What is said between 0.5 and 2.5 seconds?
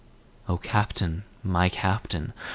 Captain! my Captain!